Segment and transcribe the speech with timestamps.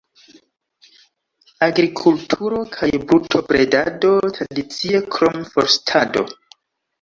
[1.65, 6.27] Agrikulturo kaj brutobredado tradicie, krom forstado.